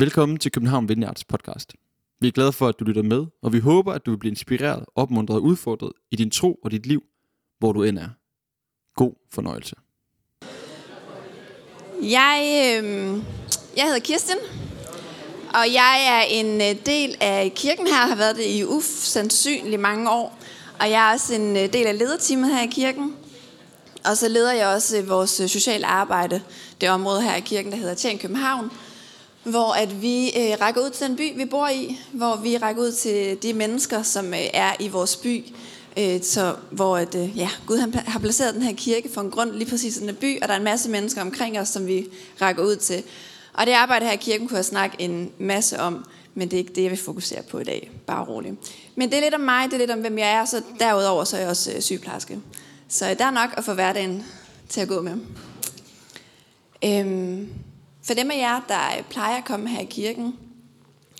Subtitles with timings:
[0.00, 1.72] Velkommen til København Vineyards podcast.
[2.20, 4.30] Vi er glade for, at du lytter med, og vi håber, at du vil blive
[4.30, 7.02] inspireret, opmuntret og udfordret i din tro og dit liv,
[7.58, 8.08] hvor du end er.
[8.96, 9.76] God fornøjelse.
[12.02, 13.22] Jeg, øh,
[13.76, 14.36] jeg hedder Kirsten,
[15.54, 20.10] og jeg er en øh, del af kirken her, har været det i usandsynligt mange
[20.10, 20.38] år.
[20.80, 23.16] Og jeg er også en øh, del af lederteamet her i kirken.
[24.04, 26.42] Og så leder jeg også øh, vores sociale arbejde,
[26.80, 28.70] det område her i kirken, der hedder Tjen København,
[29.44, 32.82] hvor at vi øh, rækker ud til den by, vi bor i, hvor vi rækker
[32.82, 35.44] ud til de mennesker, som øh, er i vores by,
[35.98, 39.30] øh, så, hvor at, øh, ja, Gud han har placeret den her kirke for en
[39.30, 41.68] grund lige præcis i den her by, og der er en masse mennesker omkring os,
[41.68, 42.06] som vi
[42.40, 43.02] rækker ud til.
[43.52, 46.58] Og det arbejde her i kirken kunne jeg snakke en masse om, men det er
[46.58, 47.90] ikke det, jeg vil fokusere på i dag.
[48.06, 48.54] Bare roligt.
[48.96, 51.24] Men det er lidt om mig, det er lidt om, hvem jeg er, så derudover
[51.24, 52.38] så er jeg også øh, sygeplejerske.
[52.88, 54.24] Så der er nok at få hverdagen
[54.68, 55.16] til at gå med.
[56.84, 57.48] Øhm,
[58.08, 60.36] for dem af jer, der øh, plejer at komme her i kirken,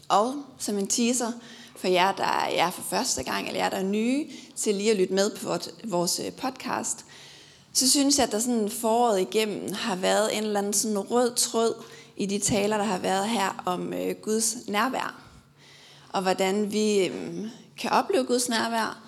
[0.08, 1.32] og som en teaser
[1.76, 4.96] for jer, der er for første gang, eller jer, der er nye til lige at
[4.96, 7.04] lytte med på vores øh, podcast,
[7.72, 11.34] så synes jeg, at der sådan foråret igennem har været en eller anden sådan rød
[11.34, 11.84] tråd
[12.16, 15.20] i de taler, der har været her om øh, Guds nærvær.
[16.12, 17.46] Og hvordan vi øh,
[17.78, 19.02] kan opleve Guds nærvær,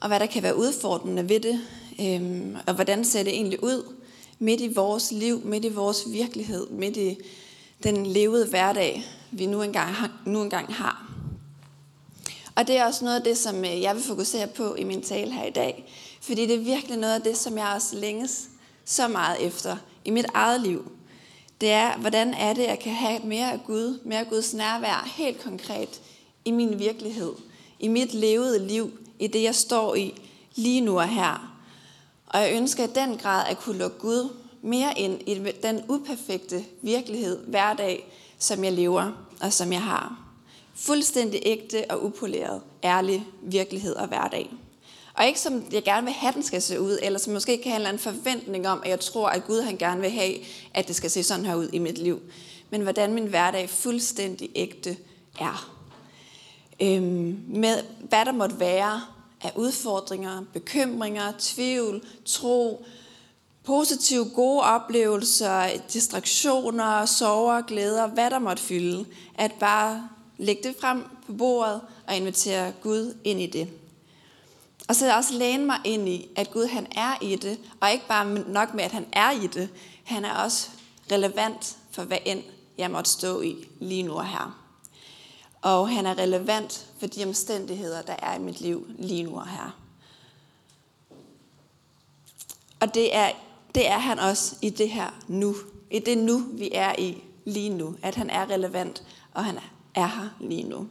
[0.00, 1.60] og hvad der kan være udfordrende ved det,
[2.00, 3.94] øh, og hvordan ser det egentlig ud
[4.44, 7.18] midt i vores liv, midt i vores virkelighed, midt i
[7.82, 11.10] den levede hverdag, vi nu engang, nu engang har.
[12.54, 15.02] Og det er også noget af det, som øh, jeg vil fokusere på i min
[15.02, 15.92] tale her i dag.
[16.20, 18.48] Fordi det er virkelig noget af det, som jeg også længes
[18.84, 20.92] så meget efter i mit eget liv.
[21.60, 25.12] Det er, hvordan er det, jeg kan have mere af Gud, mere af Guds nærvær,
[25.16, 26.00] helt konkret
[26.44, 27.32] i min virkelighed,
[27.80, 30.14] i mit levede liv, i det, jeg står i
[30.54, 31.53] lige nu og her.
[32.34, 34.28] Og jeg ønsker i den grad at kunne lukke Gud
[34.62, 40.18] mere ind i den uperfekte virkelighed, hverdag, som jeg lever og som jeg har.
[40.74, 44.50] Fuldstændig ægte og upoleret, ærlig virkelighed og hverdag.
[45.14, 47.72] Og ikke som jeg gerne vil have, den skal se ud, eller som måske kan
[47.72, 50.34] have en forventning om, at jeg tror, at Gud han gerne vil have,
[50.74, 52.20] at det skal se sådan her ud i mit liv.
[52.70, 54.96] Men hvordan min hverdag fuldstændig ægte
[55.40, 55.70] er.
[56.82, 59.00] Øhm, med hvad der måtte være
[59.44, 62.84] af udfordringer, bekymringer, tvivl, tro,
[63.64, 69.04] positive, gode oplevelser, distraktioner, sorger, glæder, hvad der måtte fylde.
[69.34, 73.68] At bare lægge det frem på bordet og invitere Gud ind i det.
[74.88, 78.08] Og så også læne mig ind i, at Gud han er i det, og ikke
[78.08, 79.68] bare nok med, at han er i det,
[80.04, 80.68] han er også
[81.12, 82.42] relevant for hvad end
[82.78, 84.63] jeg måtte stå i lige nu og her.
[85.64, 89.48] Og han er relevant for de omstændigheder, der er i mit liv lige nu og
[89.48, 89.78] her.
[92.80, 93.30] Og det er,
[93.74, 95.56] det er han også i det her nu.
[95.90, 97.96] I det nu, vi er i lige nu.
[98.02, 99.02] At han er relevant,
[99.34, 99.58] og han
[99.94, 100.88] er her lige nu.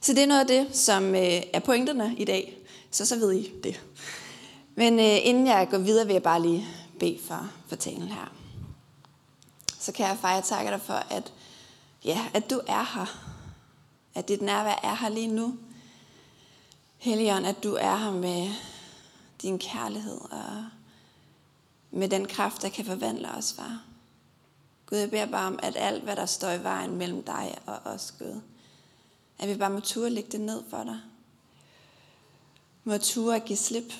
[0.00, 2.58] Så det er noget af det, som øh, er pointerne i dag.
[2.90, 3.80] Så så ved I det.
[4.74, 6.66] Men øh, inden jeg går videre, vil jeg bare lige
[7.00, 8.32] bede for, for talen her.
[9.78, 11.32] Så kan jeg fejre takke dig for, at,
[12.04, 13.29] ja, at du er her
[14.14, 15.58] at dit nærvær er her lige nu.
[16.98, 18.50] Helligånd, at du er her med
[19.42, 20.64] din kærlighed og
[21.90, 23.82] med den kraft, der kan forvandle os, far.
[24.86, 27.78] Gud, jeg beder bare om, at alt, hvad der står i vejen mellem dig og
[27.84, 28.40] os, Gud,
[29.38, 31.00] at vi bare må ture lægge det ned for dig.
[32.84, 33.92] Må turde at give slip,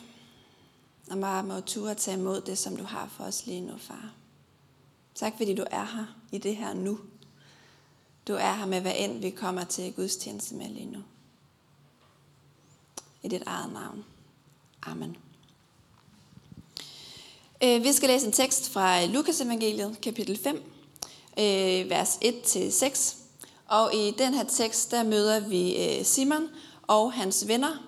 [1.11, 3.79] og bare må turde at tage imod det, som du har for os lige nu,
[3.79, 4.13] far.
[5.15, 6.99] Tak fordi du er her i det her nu.
[8.29, 10.99] Du er her med, hvad end vi kommer til gudstjeneste med lige nu.
[13.23, 14.05] I dit eget navn.
[14.83, 15.17] Amen.
[17.65, 20.57] Øh, vi skal læse en tekst fra Lukas evangeliet, kapitel 5,
[21.39, 23.17] øh, vers 1-6.
[23.69, 26.49] Og i den her tekst, der møder vi øh, Simon
[26.83, 27.85] og hans venner,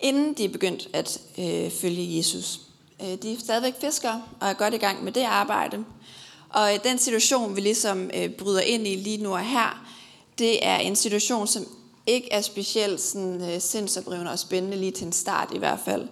[0.00, 1.20] inden de er begyndt at
[1.80, 2.60] følge Jesus.
[3.00, 5.84] De er stadigvæk fiskere og er godt i gang med det arbejde.
[6.48, 9.86] Og øh, den situation, vi ligesom øh, bryder ind i lige nu og her,
[10.38, 11.66] det er en situation, som
[12.06, 16.08] ikke er specielt sådan, øh, sindsoprivende og spændende lige til en start i hvert fald.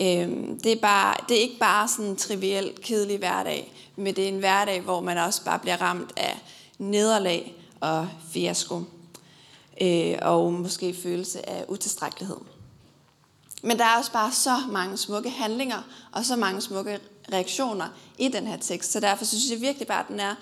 [0.00, 4.24] Øhm, det, er bare, det er ikke bare sådan en triviel, kedelig hverdag, men det
[4.24, 6.38] er en hverdag, hvor man også bare bliver ramt af
[6.78, 8.82] nederlag og fiasko.
[9.80, 12.36] Øh, og måske følelse af utilstrækkelighed.
[13.62, 16.98] Men der er også bare så mange smukke handlinger og så mange smukke
[17.32, 17.88] reaktioner
[18.18, 18.92] i den her tekst.
[18.92, 20.34] Så derfor synes jeg virkelig bare, at den er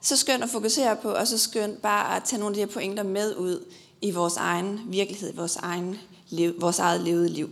[0.00, 2.74] så skøn at fokusere på, og så skøn bare at tage nogle af de her
[2.74, 3.64] pointer med ud
[4.00, 5.98] i vores egen virkelighed, vores, egen
[6.28, 7.50] liv, vores eget levede liv.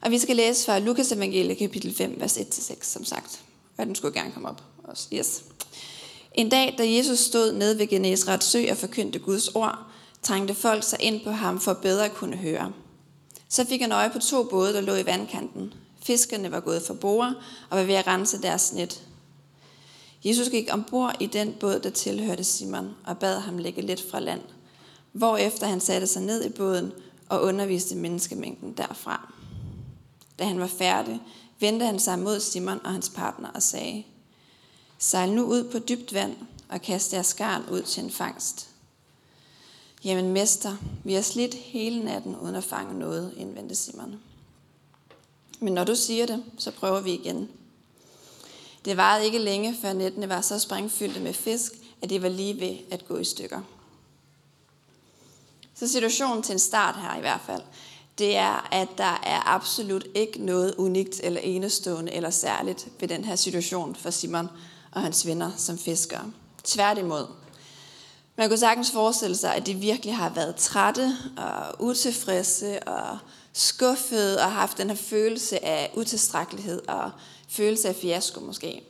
[0.00, 3.40] Og vi skal læse fra Lukas evangelie kapitel 5, vers 1-6, som sagt.
[3.78, 5.08] Og den skulle gerne komme op også.
[5.12, 5.44] Yes.
[6.34, 9.78] En dag, da Jesus stod nede ved Genesrets sø og forkyndte Guds ord,
[10.22, 12.72] trængte folk sig ind på ham for bedre at kunne høre.
[13.48, 15.74] Så fik han øje på to både, der lå i vandkanten.
[16.02, 17.34] Fiskerne var gået for bord
[17.70, 19.02] og var ved at rense deres net.
[20.24, 24.20] Jesus gik ombord i den båd, der tilhørte Simon, og bad ham lægge lidt fra
[24.20, 24.40] land,
[25.12, 26.92] hvorefter han satte sig ned i båden
[27.28, 29.32] og underviste menneskemængden derfra.
[30.38, 31.20] Da han var færdig,
[31.60, 34.04] vendte han sig mod Simon og hans partner og sagde,
[34.98, 36.36] Sejl nu ud på dybt vand
[36.68, 38.68] og kast jeres garn ud til en fangst.
[40.04, 44.20] Jamen mester, vi har slidt hele natten uden at fange noget, indvendte Simon.
[45.62, 47.48] Men når du siger det, så prøver vi igen.
[48.84, 51.72] Det varede ikke længe, før nettene var så sprængfyldte med fisk,
[52.02, 53.60] at det var lige ved at gå i stykker.
[55.74, 57.62] Så situationen til en start her i hvert fald,
[58.18, 63.24] det er, at der er absolut ikke noget unikt eller enestående eller særligt ved den
[63.24, 64.48] her situation for Simon
[64.92, 66.32] og hans venner som fiskere.
[66.64, 67.26] Tværtimod.
[68.36, 73.18] Man kunne sagtens forestille sig, at de virkelig har været trætte og utilfredse og
[73.52, 77.10] skuffede og haft den her følelse af utilstrækkelighed og
[77.48, 78.82] følelse af fiasko måske.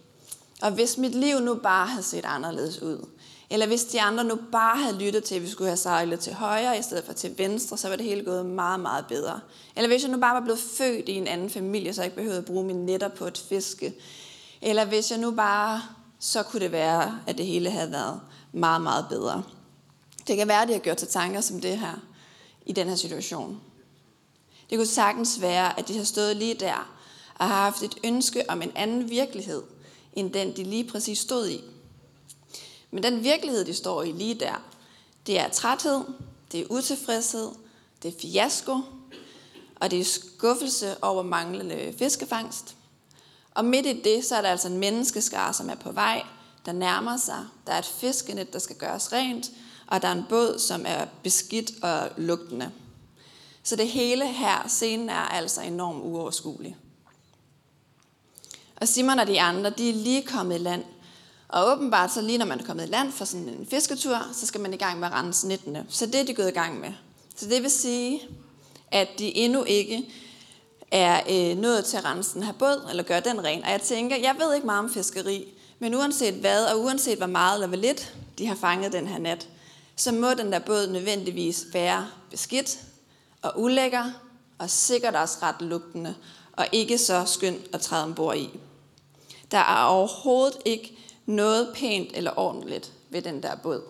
[0.63, 3.07] Og hvis mit liv nu bare havde set anderledes ud,
[3.51, 6.35] eller hvis de andre nu bare havde lyttet til, at vi skulle have sejlet til
[6.35, 9.41] højre i stedet for til venstre, så var det hele gået meget, meget bedre.
[9.77, 12.17] Eller hvis jeg nu bare var blevet født i en anden familie, så jeg ikke
[12.17, 13.95] behøvede at bruge min netter på et fiske.
[14.63, 15.83] Eller hvis jeg nu bare,
[16.25, 18.21] så kunne det være, at det hele havde været
[18.53, 19.43] meget, meget bedre.
[20.27, 21.95] Det kan være, at de har gjort sig tanker som det her,
[22.67, 23.61] i den her situation.
[24.71, 26.95] Det kunne sagtens være, at de har stået lige der,
[27.35, 29.63] og har haft et ønske om en anden virkelighed,
[30.13, 31.61] end den de lige præcis stod i.
[32.91, 34.63] Men den virkelighed, de står i lige der,
[35.27, 36.01] det er træthed,
[36.53, 37.49] det er utilfredshed,
[38.03, 38.79] det er fiasko,
[39.77, 42.77] og det er skuffelse over manglende fiskefangst.
[43.55, 46.23] Og midt i det, så er der altså en menneskeskar, som er på vej,
[46.67, 47.45] der nærmer sig.
[47.67, 49.51] Der er et fiskenet, der skal gøres rent,
[49.87, 52.71] og der er en båd, som er beskidt og lugtende.
[53.63, 56.77] Så det hele her, scenen er altså enormt uoverskuelig.
[58.77, 60.85] Og Simon og de andre, de er lige kommet i land.
[61.49, 64.47] Og åbenbart, så lige når man er kommet i land for sådan en fisketur, så
[64.47, 65.87] skal man i gang med at rense nettene.
[65.89, 66.93] Så det er de gået i gang med.
[67.37, 68.21] Så det vil sige,
[68.91, 70.13] at de endnu ikke
[70.93, 73.65] er øh, nået til at rense den her båd, eller gøre den ren.
[73.65, 77.27] Og jeg tænker, jeg ved ikke meget om fiskeri, men uanset hvad, og uanset hvor
[77.27, 79.49] meget eller hvor lidt de har fanget den her nat,
[79.97, 82.79] så må den der båd nødvendigvis være beskidt
[83.43, 84.05] og ulækker,
[84.59, 86.15] og sikkert også ret lugtende,
[86.53, 88.51] og ikke så skøn at træde ombord i.
[89.51, 93.83] Der er overhovedet ikke noget pænt eller ordentligt ved den der båd.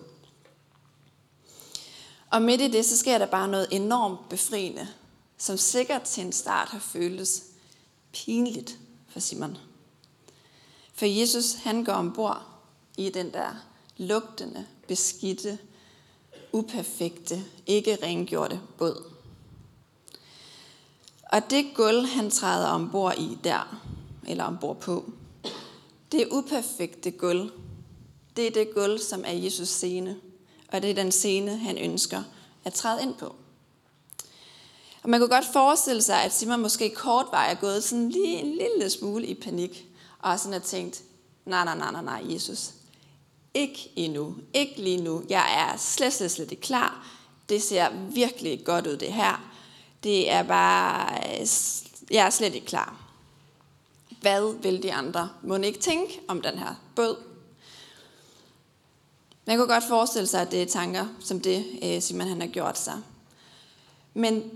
[2.31, 4.87] Og midt i det, så sker der bare noget enormt befriende,
[5.43, 7.43] som sikkert til en start har føltes
[8.13, 9.57] pinligt for Simon.
[10.93, 12.41] For Jesus, han går ombord
[12.97, 13.65] i den der
[13.97, 15.57] lugtende, beskidte,
[16.51, 19.03] uperfekte, ikke rengjorte båd.
[21.23, 23.83] Og det gulv, han træder ombord i der,
[24.27, 25.11] eller ombord på,
[26.11, 27.51] det uperfekte gulv,
[28.35, 30.17] det er det gulv, som er Jesus scene.
[30.67, 32.23] Og det er den scene, han ønsker
[32.63, 33.35] at træde ind på.
[35.03, 38.37] Og man kunne godt forestille sig, at Simon måske kort vej er gået sådan lige
[38.37, 39.85] en lille smule i panik.
[40.19, 41.03] Og sådan har tænkt,
[41.45, 42.71] nej, nej, nej, nej, nej, Jesus.
[43.53, 44.35] Ikke endnu.
[44.53, 45.23] Ikke lige nu.
[45.29, 47.07] Jeg er slet, slet, slet ikke klar.
[47.49, 49.49] Det ser virkelig godt ud, det her.
[50.03, 51.47] Det er bare, øh,
[52.11, 52.97] jeg er slet ikke klar.
[54.21, 57.17] Hvad vil de andre må ikke tænke om den her båd?
[59.45, 62.47] Man kunne godt forestille sig, at det er tanker som det, øh, Simon han har
[62.47, 63.01] gjort sig.
[64.13, 64.51] Men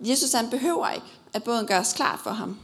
[0.00, 2.58] Jesus han behøver ikke, at båden gøres klar for ham.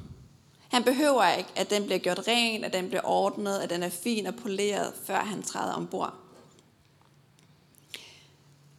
[0.69, 3.88] Han behøver ikke, at den bliver gjort ren, at den bliver ordnet, at den er
[3.88, 6.14] fin og poleret, før han træder ombord.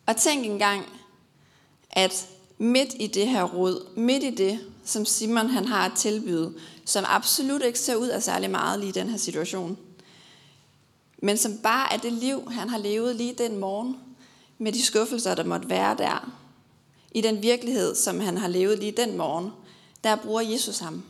[0.05, 0.85] Og tænk engang,
[1.89, 6.53] at midt i det her rod, midt i det, som Simon han har at tilbyde,
[6.85, 9.77] som absolut ikke ser ud af særlig meget lige i den her situation,
[11.17, 13.97] men som bare er det liv, han har levet lige den morgen,
[14.57, 16.31] med de skuffelser, der måtte være der,
[17.11, 19.51] i den virkelighed, som han har levet lige den morgen,
[20.03, 21.03] der bruger Jesus ham.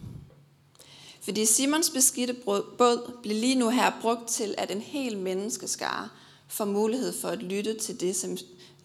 [1.21, 2.33] Fordi Simons beskidte
[2.77, 6.09] båd bliver lige nu her brugt til, at en hel menneskeskare
[6.47, 8.37] får mulighed for at lytte til det, som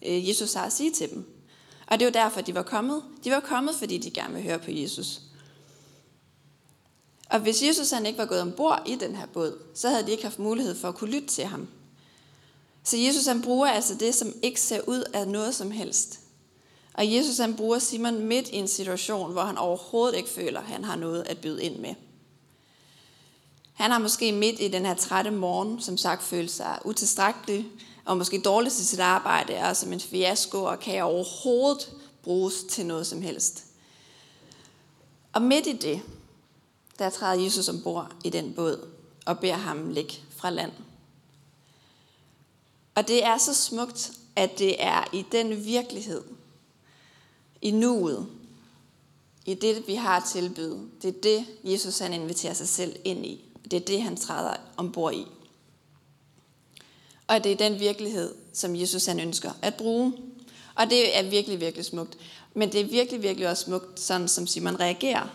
[0.07, 1.25] øh, Jesus har at sige til dem.
[1.87, 3.03] Og det er jo derfor, de var kommet.
[3.25, 5.21] De var kommet, fordi de gerne vil høre på Jesus.
[7.31, 10.11] Og hvis Jesus han ikke var gået ombord i den her båd, så havde de
[10.11, 11.69] ikke haft mulighed for at kunne lytte til ham.
[12.85, 16.21] Så Jesus han bruger altså det, som ikke ser ud af noget som helst.
[16.95, 20.67] Og Jesus han bruger Simon midt i en situation, hvor han overhovedet ikke føler, at
[20.67, 21.95] han har noget at byde ind med.
[23.73, 27.67] Han har måske midt i den her trætte morgen, som sagt, følt sig utilstrækkelig
[28.05, 31.91] og måske dårligt til sit arbejde, og som en fiasko, og kan overhovedet
[32.23, 33.65] bruges til noget som helst.
[35.33, 36.01] Og midt i det,
[36.99, 38.89] der træder Jesus ombord i den båd
[39.27, 40.73] og beder ham ligge fra land.
[42.95, 46.23] Og det er så smukt, at det er i den virkelighed,
[47.63, 48.27] i nuet,
[49.47, 50.81] i det, vi har at tilbyde.
[51.03, 53.45] Det er det, Jesus han inviterer sig selv ind i.
[53.65, 55.27] Det er det, han træder ombord i.
[57.27, 60.13] Og det er den virkelighed, som Jesus han ønsker at bruge.
[60.75, 62.19] Og det er virkelig, virkelig smukt.
[62.55, 65.29] Men det er virkelig, virkelig også smukt, sådan som Simon reagerer.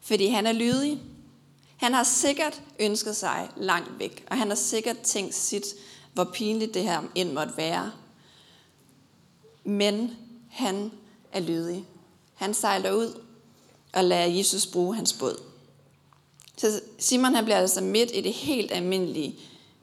[0.00, 1.00] Fordi han er lydig.
[1.76, 5.64] Han har sikkert ønsket sig langt væk, og han har sikkert tænkt sit,
[6.12, 7.92] hvor pinligt det her end måtte være.
[9.64, 10.10] Men
[10.50, 10.90] han
[11.32, 11.84] er lydig.
[12.34, 13.20] Han sejler ud
[13.92, 15.42] og lader Jesus bruge hans båd.
[16.56, 19.38] Så Simon han bliver altså midt i det helt almindelige,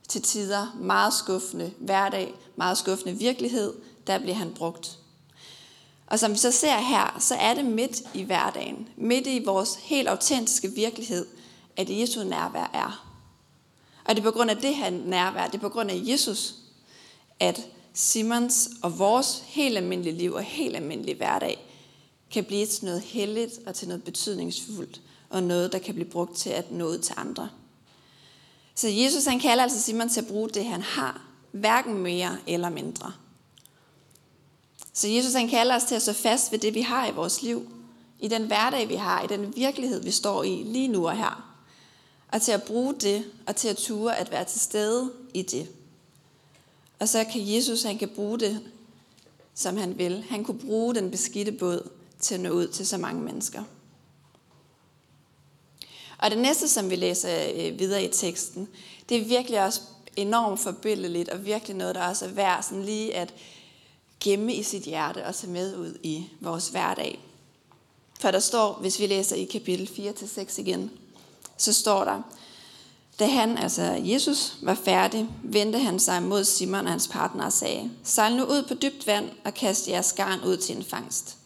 [0.07, 3.73] til tider meget skuffende hverdag, meget skuffende virkelighed,
[4.07, 4.97] der bliver han brugt.
[6.07, 9.75] Og som vi så ser her, så er det midt i hverdagen, midt i vores
[9.75, 11.25] helt autentiske virkelighed,
[11.77, 13.13] at Jesu nærvær er.
[14.05, 16.55] Og det er på grund af det her nærvær, det er på grund af Jesus,
[17.39, 21.65] at Simons og vores helt almindelige liv og helt almindelige hverdag
[22.31, 26.37] kan blive til noget helligt og til noget betydningsfuldt, og noget, der kan blive brugt
[26.37, 27.49] til at nå til andre.
[28.75, 31.21] Så Jesus han kalder altså Simon til at bruge det, han har,
[31.51, 33.13] hverken mere eller mindre.
[34.93, 37.41] Så Jesus han kalder os til at stå fast ved det, vi har i vores
[37.41, 37.71] liv,
[38.19, 41.55] i den hverdag, vi har, i den virkelighed, vi står i lige nu og her.
[42.31, 45.67] Og til at bruge det, og til at ture at være til stede i det.
[47.03, 48.59] Og så kan Jesus, han kan bruge det,
[49.53, 50.25] som han vil.
[50.29, 53.63] Han kunne bruge den beskidte båd til at nå ud til så mange mennesker.
[56.17, 58.67] Og det næste, som vi læser øh, videre i teksten,
[59.09, 59.81] det er virkelig også
[60.15, 63.33] enormt forbilledeligt, og virkelig noget, der også er værd sådan lige at
[64.19, 67.19] gemme i sit hjerte og tage med ud i vores hverdag.
[68.19, 70.91] For der står, hvis vi læser i kapitel 4-6 igen,
[71.57, 72.21] så står der,
[73.19, 77.53] da han, altså Jesus, var færdig, vendte han sig mod Simon og hans partner og
[77.53, 81.37] sagde, Sejl nu ud på dybt vand og kast jeres garn ud til en fangst.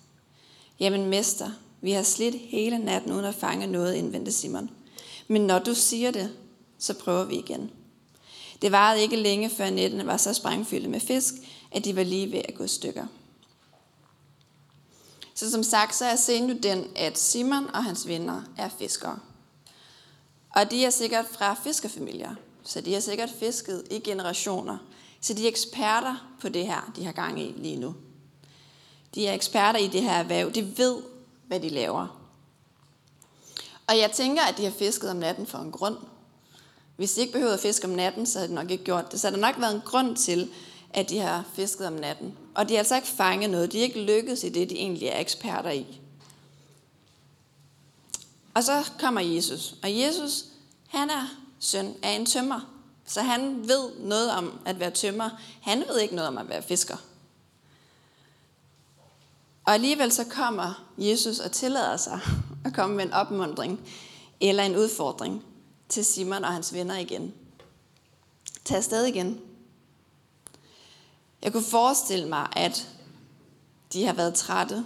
[0.80, 4.70] Jamen mester, vi har slidt hele natten uden at fange noget, indvendte Simon.
[5.28, 6.30] Men når du siger det,
[6.80, 7.72] så prøver vi igen.
[8.62, 11.34] Det varede ikke længe, før nettene var så sprængfyldte med fisk,
[11.72, 13.06] at de var lige ved at gå i stykker.
[15.36, 19.20] Så som sagt, så er scenen jo den, at Simon og hans venner er fiskere.
[20.58, 24.78] Og de er sikkert fra fiskerfamilier, så de har sikkert fisket i generationer.
[25.22, 27.96] Så de er eksperter på det her, de har gang i lige nu.
[29.16, 30.52] De er eksperter i det her erhverv.
[30.52, 30.98] De ved,
[31.48, 32.22] hvad de laver.
[33.88, 35.98] Og jeg tænker, at de har fisket om natten for en grund.
[36.96, 39.20] Hvis de ikke behøvede at fiske om natten, så havde de nok ikke gjort det.
[39.20, 40.50] Så har der nok været en grund til,
[40.90, 42.38] at de har fisket om natten.
[42.56, 43.72] Og de har altså ikke fanget noget.
[43.72, 46.02] De er ikke lykkedes i det, de egentlig er eksperter i.
[48.58, 49.76] Og så kommer Jesus.
[49.84, 50.46] Og Jesus,
[50.88, 51.28] han er
[51.60, 52.60] søn af en tømmer.
[53.06, 55.30] Så han ved noget om at være tømmer.
[55.62, 56.98] Han ved ikke noget om at være fisker.
[59.66, 62.20] Og alligevel så kommer Jesus og tillader sig
[62.66, 63.80] at komme med en opmundring
[64.42, 65.44] eller en udfordring
[65.90, 67.34] til Simon og hans venner igen.
[68.66, 69.40] Tag afsted igen.
[71.42, 72.90] Jeg kunne forestille mig, at
[73.94, 74.86] de har været trætte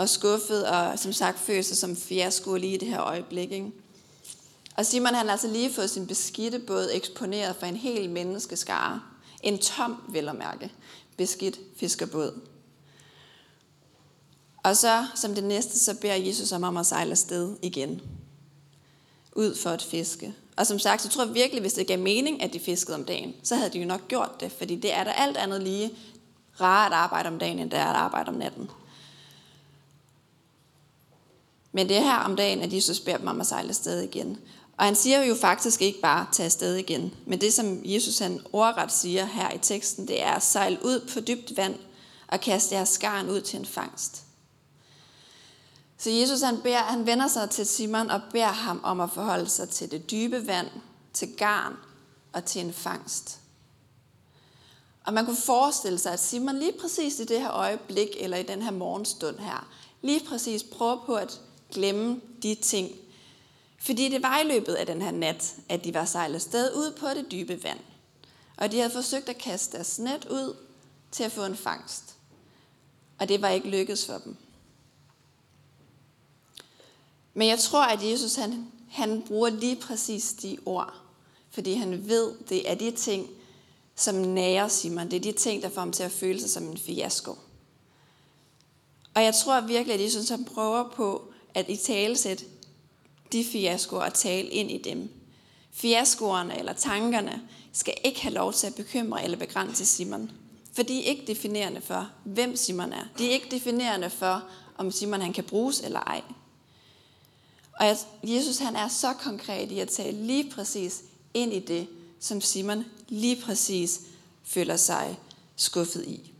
[0.00, 3.52] og skuffet og som sagt føler sig som fiasko lige i det her øjeblik.
[3.52, 3.72] Ikke?
[4.76, 9.00] Og Simon han har altså lige fået sin beskidte båd eksponeret for en hel menneskeskare.
[9.42, 10.72] En tom, vel at mærke,
[11.16, 12.40] beskidt fiskerbåd.
[14.62, 18.00] Og så som det næste, så beder Jesus om at sejle afsted igen.
[19.36, 20.34] Ud for at fiske.
[20.56, 23.04] Og som sagt, så tror jeg virkelig, hvis det gav mening, at de fiskede om
[23.04, 25.90] dagen, så havde de jo nok gjort det, fordi det er der alt andet lige
[26.60, 28.70] rart at arbejde om dagen, end det er at arbejde om natten.
[31.72, 34.38] Men det er her om dagen, at Jesus beder dem om at sejle afsted igen.
[34.78, 38.40] Og han siger jo faktisk ikke bare tag afsted igen, men det som Jesus han
[38.52, 41.74] ordret siger her i teksten, det er sejl ud på dybt vand
[42.28, 44.22] og kast jeres skarn ud til en fangst.
[45.98, 49.48] Så Jesus han, beder, han vender sig til Simon og beder ham om at forholde
[49.48, 50.68] sig til det dybe vand,
[51.12, 51.76] til garn
[52.32, 53.40] og til en fangst.
[55.04, 58.42] Og man kunne forestille sig, at Simon lige præcis i det her øjeblik, eller i
[58.42, 59.68] den her morgenstund her,
[60.02, 61.40] lige præcis prøver på at
[61.72, 62.90] glemme de ting.
[63.78, 66.92] Fordi det var i løbet af den her nat, at de var sejlet sted ud
[67.00, 67.80] på det dybe vand.
[68.56, 70.56] Og de havde forsøgt at kaste deres net ud
[71.10, 72.14] til at få en fangst.
[73.18, 74.36] Og det var ikke lykkedes for dem.
[77.34, 80.94] Men jeg tror, at Jesus han han bruger lige præcis de ord,
[81.50, 83.28] fordi han ved, det er de ting,
[83.96, 85.10] som nærer Simon.
[85.10, 87.38] Det er de ting, der får ham til at føle sig som en fiasko.
[89.14, 92.44] Og jeg tror virkelig, at Jesus han prøver på at i talesæt
[93.32, 95.10] de fiaskoer og tale ind i dem.
[95.72, 97.42] Fiaskoerne eller tankerne
[97.72, 100.30] skal ikke have lov til at bekymre eller begrænse Simon.
[100.72, 103.04] For de er ikke definerende for, hvem Simon er.
[103.18, 104.44] De er ikke definerende for,
[104.76, 106.22] om Simon han kan bruges eller ej.
[107.72, 111.02] Og Jesus han er så konkret i at tale lige præcis
[111.34, 111.88] ind i det,
[112.20, 114.00] som Simon lige præcis
[114.44, 115.18] føler sig
[115.56, 116.32] skuffet i.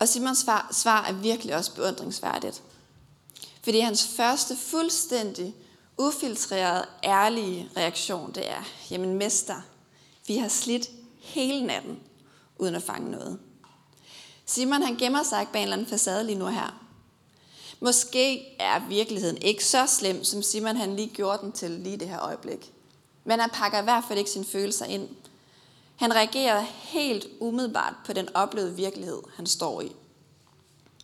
[0.00, 2.62] Og Simons svar, svar er virkelig også beundringsværdigt.
[3.62, 5.54] Fordi hans første fuldstændig
[5.98, 9.60] ufiltreret, ærlige reaktion, det er, jamen mester,
[10.26, 10.90] vi har slidt
[11.20, 11.98] hele natten,
[12.58, 13.38] uden at fange noget.
[14.46, 16.86] Simon han gemmer sig ikke bag en eller anden facade lige nu her.
[17.80, 22.08] Måske er virkeligheden ikke så slem, som Simon han lige gjorde den til lige det
[22.08, 22.72] her øjeblik.
[23.24, 25.08] Men han pakker i hvert fald ikke sine følelser ind.
[26.00, 29.96] Han reagerer helt umiddelbart på den oplevede virkelighed, han står i.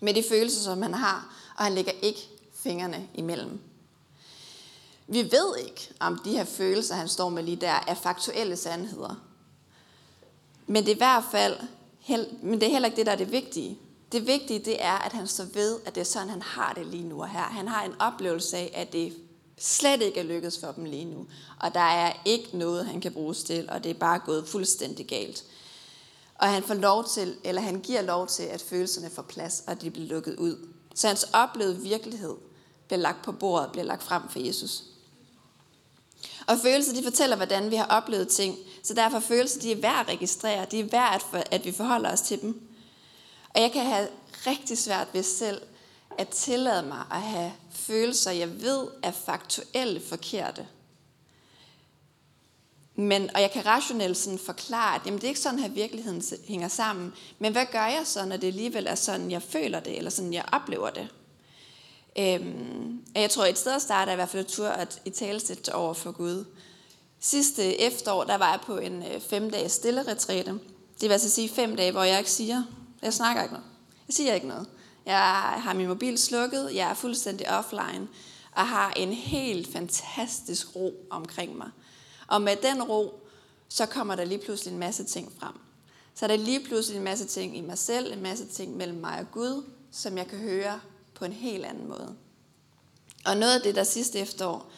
[0.00, 3.60] Med de følelser, som han har, og han lægger ikke fingrene imellem.
[5.06, 9.14] Vi ved ikke, om de her følelser, han står med lige der, er faktuelle sandheder.
[10.66, 11.56] Men det er i hvert fald,
[12.42, 13.78] men det er heller ikke det, der er det vigtige.
[14.12, 16.86] Det vigtige, det er, at han står ved, at det er sådan, han har det
[16.86, 17.40] lige nu og her.
[17.40, 19.25] Han har en oplevelse af, at det
[19.58, 21.26] slet ikke er lykkedes for dem lige nu.
[21.60, 25.06] Og der er ikke noget, han kan bruges til, og det er bare gået fuldstændig
[25.06, 25.44] galt.
[26.34, 29.82] Og han får lov til, eller han giver lov til, at følelserne får plads, og
[29.82, 30.68] de bliver lukket ud.
[30.94, 32.34] Så hans oplevede virkelighed
[32.86, 34.82] bliver lagt på bordet, bliver lagt frem for Jesus.
[36.46, 38.56] Og følelser, de fortæller, hvordan vi har oplevet ting.
[38.82, 40.66] Så derfor følelser, de er værd at registrere.
[40.70, 42.68] De er værd, at, for, at vi forholder os til dem.
[43.54, 44.08] Og jeg kan have
[44.46, 45.62] rigtig svært ved selv
[46.18, 47.52] at tillade mig at have
[47.86, 50.66] følelser, jeg ved er faktuelle forkerte.
[52.94, 56.22] Men, og jeg kan rationelt sådan forklare, at jamen, det er ikke sådan, at virkeligheden
[56.48, 57.12] hænger sammen.
[57.38, 60.32] Men hvad gør jeg så, når det alligevel er sådan, jeg føler det, eller sådan,
[60.32, 61.08] jeg oplever det?
[62.18, 65.74] Øhm, jeg tror, et sted at starte er i hvert fald tur at i talesætte
[65.74, 66.44] over for Gud.
[67.20, 70.50] Sidste efterår, der var jeg på en øh, fem dages stille retræte.
[71.00, 72.62] Det vil altså sige fem dage, hvor jeg ikke siger,
[73.02, 73.68] jeg snakker ikke noget.
[74.08, 74.66] Jeg siger ikke noget.
[75.06, 78.08] Jeg har min mobil slukket, jeg er fuldstændig offline,
[78.52, 81.70] og har en helt fantastisk ro omkring mig.
[82.26, 83.20] Og med den ro,
[83.68, 85.52] så kommer der lige pludselig en masse ting frem.
[86.14, 88.98] Så er der lige pludselig en masse ting i mig selv, en masse ting mellem
[88.98, 90.80] mig og Gud, som jeg kan høre
[91.14, 92.14] på en helt anden måde.
[93.26, 94.70] Og noget af det, der sidste efterår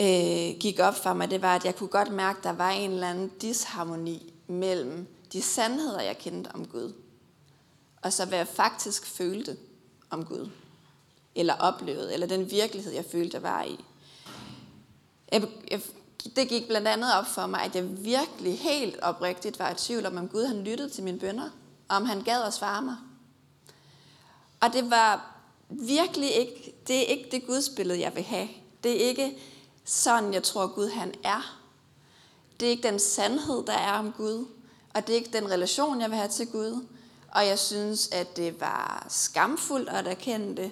[0.00, 2.70] øh, gik op for mig, det var, at jeg kunne godt mærke, at der var
[2.70, 6.92] en eller anden disharmoni mellem de sandheder, jeg kendte om Gud,
[8.04, 9.56] og så hvad jeg faktisk følte
[10.10, 10.50] om Gud,
[11.34, 13.84] eller oplevede, eller den virkelighed, jeg følte, jeg var i.
[15.32, 15.80] Jeg, jeg,
[16.36, 20.06] det gik blandt andet op for mig, at jeg virkelig helt oprigtigt var i tvivl
[20.06, 21.50] om, om Gud han lyttede til mine bønder,
[21.88, 22.96] og om han gad at svare mig.
[24.60, 25.36] Og det var
[25.68, 28.48] virkelig ikke, det er ikke det gudsbillede, jeg vil have.
[28.84, 29.38] Det er ikke
[29.84, 31.60] sådan, jeg tror, Gud han er.
[32.60, 34.46] Det er ikke den sandhed, der er om Gud.
[34.94, 36.86] Og det er ikke den relation, jeg vil have til Gud.
[37.34, 40.70] Og jeg synes, at det var skamfuldt at erkende det.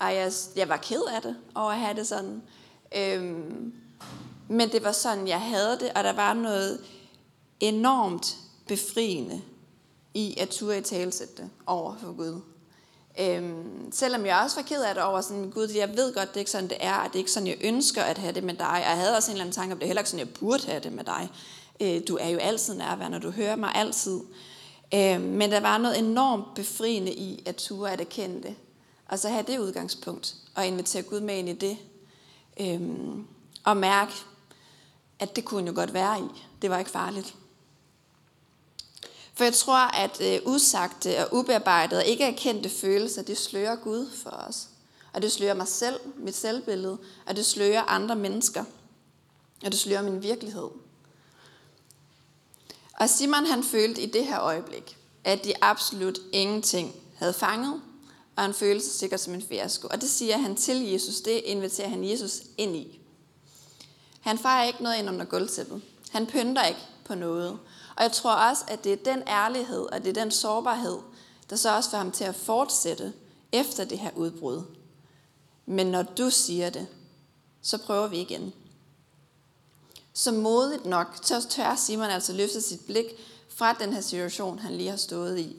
[0.00, 2.42] Og jeg, jeg var ked af det over at have det sådan.
[2.96, 3.72] Øhm,
[4.48, 6.80] men det var sådan, jeg havde det, og der var noget
[7.60, 9.42] enormt befriende
[10.14, 12.40] i at turde i talsætte det over for Gud.
[13.20, 16.36] Øhm, selvom jeg også var ked af det over sådan, Gud, jeg ved godt, det
[16.36, 18.44] er ikke sådan, det er, og det er ikke sådan, jeg ønsker at have det
[18.44, 18.68] med dig.
[18.68, 20.34] Og jeg havde også en eller anden tanke om, det er heller ikke sådan, jeg
[20.34, 21.30] burde have det med dig.
[21.80, 24.20] Øh, du er jo altid nærværende, og du hører mig altid.
[24.94, 28.54] Øh, men der var noget enormt befriende i at ture at erkende det.
[29.08, 31.76] Og så have det udgangspunkt, og invitere Gud med ind i det.
[32.60, 32.80] Øh,
[33.64, 34.12] og mærke,
[35.18, 36.42] at det kunne jo godt være i.
[36.62, 37.34] Det var ikke farligt.
[39.34, 44.10] For jeg tror, at øh, usagte og ubearbejdede og ikke erkendte følelser, det slører Gud
[44.10, 44.68] for os.
[45.12, 48.64] Og det slører mig selv, mit selvbillede, og det slører andre mennesker.
[49.64, 50.68] Og det slører min virkelighed.
[53.00, 57.82] Og Simon han følte i det her øjeblik, at de absolut ingenting havde fanget,
[58.36, 59.88] og han følte sig sikkert som en fiasko.
[59.90, 63.00] Og det siger han til Jesus, det inviterer han Jesus ind i.
[64.20, 65.82] Han fejrer ikke noget ind under gulvtæppet.
[66.10, 67.58] Han pynter ikke på noget.
[67.96, 70.98] Og jeg tror også, at det er den ærlighed, og det er den sårbarhed,
[71.50, 73.12] der så også får ham til at fortsætte
[73.52, 74.62] efter det her udbrud.
[75.66, 76.86] Men når du siger det,
[77.62, 78.52] så prøver vi igen.
[80.14, 83.06] Så modigt nok, så tør Simon altså løfte sit blik
[83.48, 85.56] fra den her situation, han lige har stået i.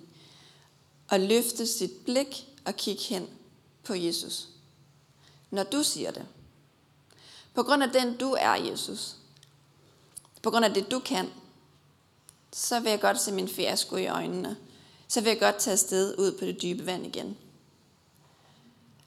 [1.07, 3.27] Og løfte sit blik og kigge hen
[3.83, 4.47] på Jesus.
[5.51, 6.25] når du siger det.
[7.53, 9.15] På grund af den du er, Jesus.
[10.41, 11.29] På grund af det du kan.
[12.53, 14.57] Så vil jeg godt se min fiasko i øjnene.
[15.07, 17.37] Så vil jeg godt tage afsted ud på det dybe vand igen.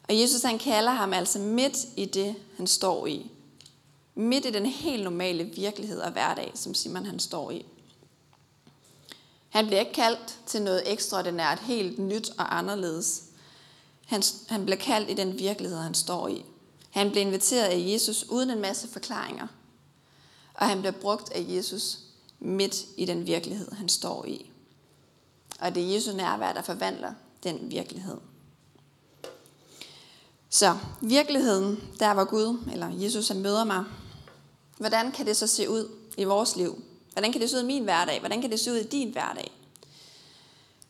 [0.08, 3.30] Og Jesus han kalder ham altså midt i det, han står i.
[4.18, 7.66] Midt i den helt normale virkelighed og hverdag, som Simon han står i.
[9.48, 13.22] Han bliver ikke kaldt til noget ekstraordinært, helt nyt og anderledes.
[14.07, 16.44] Han, han bliver kaldt i den virkelighed, han står i.
[16.90, 19.46] Han bliver inviteret af Jesus uden en masse forklaringer.
[20.54, 21.98] Og han bliver brugt af Jesus
[22.38, 24.50] midt i den virkelighed, han står i.
[25.61, 28.16] Og det er Jesu nærvær, der forvandler den virkelighed.
[30.50, 33.85] Så virkeligheden, der var Gud, eller Jesus, han møder mig.
[34.78, 36.82] Hvordan kan det så se ud i vores liv?
[37.12, 38.20] Hvordan kan det se ud i min hverdag?
[38.20, 39.50] Hvordan kan det se ud i din hverdag?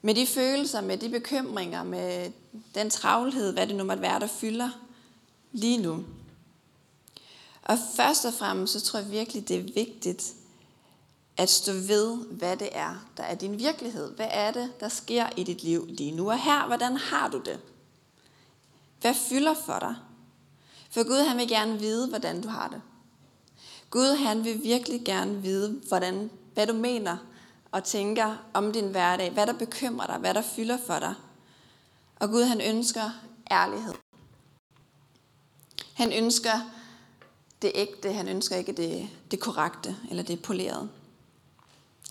[0.02, 2.32] Med de følelser, med de bekymringer, med
[2.74, 4.70] den travlhed, hvad det nu måtte være, der fylder
[5.52, 6.04] lige nu.
[7.62, 10.34] Og først og fremmest, så tror jeg virkelig, det er vigtigt
[11.36, 14.14] at stå ved, hvad det er, der er din virkelighed.
[14.16, 16.66] Hvad er det, der sker i dit liv lige nu og her?
[16.66, 17.60] Hvordan har du det?
[19.00, 19.94] Hvad fylder for dig?
[20.90, 22.82] For Gud, han vil gerne vide, hvordan du har det.
[23.90, 27.16] Gud, han vil virkelig gerne vide, hvordan, hvad du mener
[27.72, 31.14] og tænker om din hverdag, hvad der bekymrer dig, hvad der fylder for dig.
[32.16, 33.10] Og Gud, han ønsker
[33.50, 33.94] ærlighed.
[35.94, 36.70] Han ønsker
[37.62, 40.88] det ægte, han ønsker ikke det, det korrekte eller det polerede.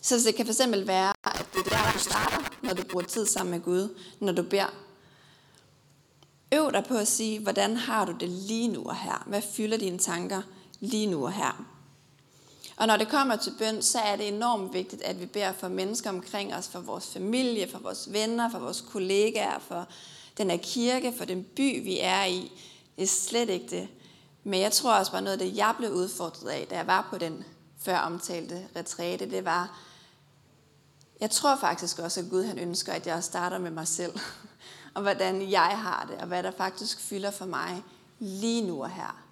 [0.02, 3.26] Så det kan fx være, at det er der, du starter, når du bruger tid
[3.26, 4.74] sammen med Gud, når du beder.
[6.54, 9.24] Øv dig på at sige, hvordan har du det lige nu og her?
[9.26, 10.42] Hvad fylder dine tanker
[10.80, 11.66] lige nu og her?
[12.78, 15.68] Og når det kommer til bøn, så er det enormt vigtigt, at vi beder for
[15.68, 19.88] mennesker omkring os, for vores familie, for vores venner, for vores kollegaer, for
[20.38, 22.52] den her kirke, for den by, vi er i.
[22.96, 23.88] Det er slet ikke det.
[24.44, 27.08] Men jeg tror også bare noget af det, jeg blev udfordret af, da jeg var
[27.10, 27.44] på den
[27.80, 29.80] før omtalte retræte, det var,
[31.20, 34.20] jeg tror faktisk også, at Gud han ønsker, at jeg starter med mig selv.
[34.96, 37.84] og hvordan jeg har det, og hvad der faktisk fylder for mig
[38.20, 39.27] lige nu og her.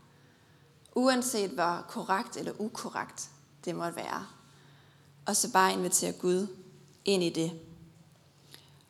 [0.96, 3.30] Uanset hvor korrekt eller ukorrekt
[3.66, 4.28] det måtte være.
[5.26, 6.48] Og så bare invitere Gud
[7.06, 7.52] ind i det.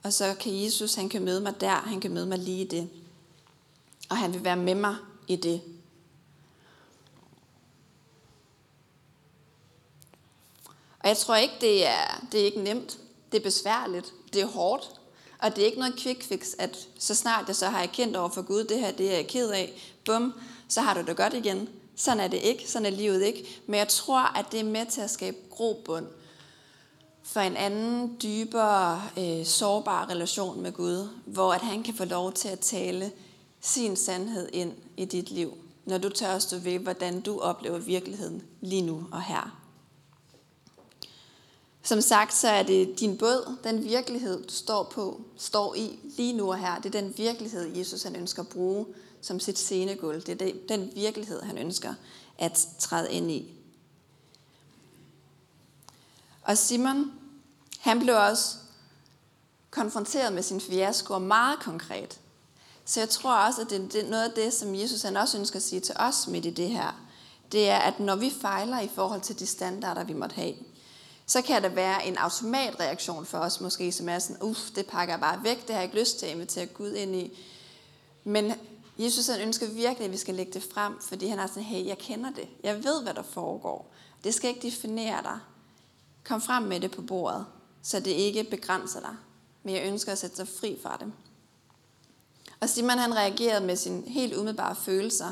[0.03, 2.67] Og så kan Jesus, han kan møde mig der, han kan møde mig lige i
[2.67, 2.89] det.
[4.09, 4.95] Og han vil være med mig
[5.27, 5.61] i det.
[10.99, 12.99] Og jeg tror ikke, det er, det er ikke nemt.
[13.31, 14.13] Det er besværligt.
[14.33, 14.91] Det er hårdt.
[15.39, 18.29] Og det er ikke noget quick fix, at så snart jeg så har erkendt over
[18.29, 20.33] for Gud, det her det er jeg ked af, bum,
[20.67, 21.69] så har du det godt igen.
[21.95, 23.61] Sådan er det ikke, sådan er livet ikke.
[23.65, 26.07] Men jeg tror, at det er med til at skabe grobund
[27.23, 32.33] for en anden, dybere, øh, sårbar relation med Gud, hvor at han kan få lov
[32.33, 33.11] til at tale
[33.61, 35.53] sin sandhed ind i dit liv,
[35.85, 39.61] når du tør at stå ved, hvordan du oplever virkeligheden lige nu og her.
[41.83, 46.33] Som sagt, så er det din båd, den virkelighed, du står på, står i lige
[46.33, 46.79] nu og her.
[46.79, 48.85] Det er den virkelighed, Jesus han ønsker at bruge
[49.25, 50.21] som sit scenegulv.
[50.21, 51.93] Det er den virkelighed, han ønsker
[52.37, 53.53] at træde ind i.
[56.41, 57.11] Og Simon,
[57.79, 58.55] han blev også
[59.71, 62.19] konfronteret med sin fiasko meget konkret.
[62.85, 65.55] Så jeg tror også, at det er noget af det, som Jesus han også ønsker
[65.55, 67.05] at sige til os midt i det her.
[67.51, 70.53] Det er, at når vi fejler i forhold til de standarder, vi måtte have,
[71.25, 75.13] så kan der være en automatreaktion for os måske, som er sådan, uff, det pakker
[75.13, 77.39] jeg bare væk, det har jeg ikke lyst til at invitere Gud ind i.
[78.23, 78.53] Men
[78.97, 81.85] Jesus han ønsker virkelig, at vi skal lægge det frem, fordi han er sådan, hey,
[81.85, 82.47] jeg kender det.
[82.63, 83.91] Jeg ved, hvad der foregår.
[84.23, 85.39] Det skal ikke definere dig.
[86.23, 87.45] Kom frem med det på bordet,
[87.81, 89.15] så det ikke begrænser dig.
[89.63, 91.13] Men jeg ønsker at sætte sig fri fra det.
[92.59, 95.31] Og Simon han reagerede med sine helt umiddelbare følelser,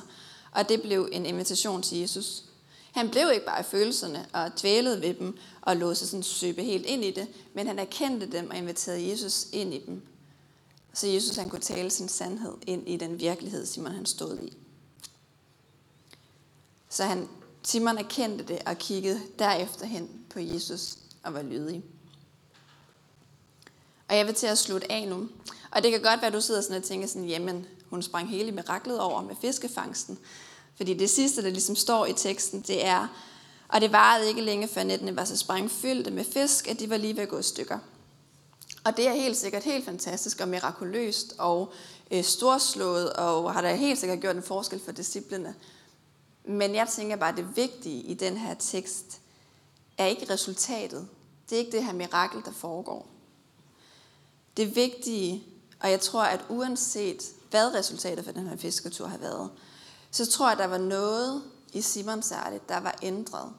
[0.51, 2.43] og det blev en invitation til Jesus.
[2.91, 6.63] Han blev ikke bare i følelserne og dvælede ved dem og lå sig sådan søbe
[6.63, 10.01] helt ind i det, men han erkendte dem og inviterede Jesus ind i dem.
[10.93, 14.57] Så Jesus han kunne tale sin sandhed ind i den virkelighed, Simon han stod i.
[16.89, 17.29] Så han,
[17.63, 21.83] Simon erkendte det og kiggede derefter hen på Jesus og var lydig.
[24.09, 25.29] Og jeg vil til at slutte af nu.
[25.71, 28.29] Og det kan godt være, at du sidder sådan og tænker sådan, jamen, hun sprang
[28.29, 30.19] hele miraklet over med fiskefangsten.
[30.75, 33.07] Fordi det sidste, der ligesom står i teksten, det er,
[33.67, 36.97] og det varede ikke længe, før nettene var så sprængfyldte med fisk, at de var
[36.97, 37.79] lige ved at gå i stykker.
[38.83, 41.73] Og det er helt sikkert helt fantastisk og mirakuløst og
[42.11, 45.55] øh, storslået, og har da helt sikkert gjort en forskel for disciplene.
[46.45, 49.21] Men jeg tænker bare, at det vigtige i den her tekst
[49.97, 51.07] er ikke resultatet.
[51.49, 53.07] Det er ikke det her mirakel, der foregår.
[54.57, 55.43] Det vigtige,
[55.79, 59.49] og jeg tror, at uanset hvad resultatet for den her fisketur har været,
[60.11, 61.43] så tror jeg, der var noget
[61.73, 63.53] i Simon særligt, der var ændret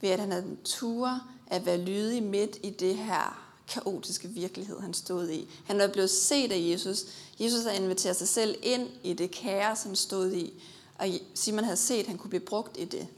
[0.00, 4.80] ved, at han havde den tur at være lydig midt i det her kaotiske virkelighed,
[4.80, 5.48] han stod i.
[5.64, 7.04] Han var blevet set af Jesus.
[7.40, 10.62] Jesus havde inviteret sig selv ind i det kaos, han stod i.
[10.98, 13.08] Og Simon havde set, at han kunne blive brugt i det.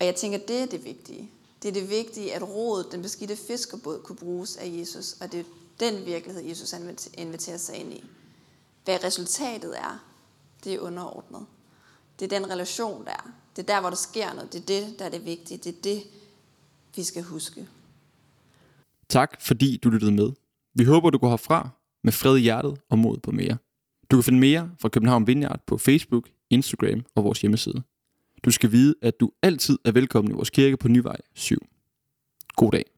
[0.00, 1.30] Og jeg tænker, det er det vigtige.
[1.62, 5.16] Det er det vigtige, at rådet, den beskidte fiskerbåd, kunne bruges af Jesus.
[5.20, 5.44] Og det er
[5.80, 6.74] den virkelighed, Jesus
[7.14, 8.04] inviterer sig ind i.
[8.84, 10.04] Hvad resultatet er,
[10.64, 11.46] det er underordnet.
[12.18, 13.30] Det er den relation, der er.
[13.56, 14.52] Det er der, hvor der sker noget.
[14.52, 15.58] Det er det, der er det vigtige.
[15.58, 16.04] Det er det,
[16.94, 17.68] vi skal huske.
[19.10, 20.30] Tak, fordi du lyttede med.
[20.74, 21.68] Vi håber, du går herfra
[22.04, 23.56] med fred i hjertet og mod på mere.
[24.10, 27.82] Du kan finde mere fra København Vineyard på Facebook, Instagram og vores hjemmeside.
[28.44, 31.58] Du skal vide, at du altid er velkommen i vores kirke på Nyvej 7.
[32.56, 32.97] God dag.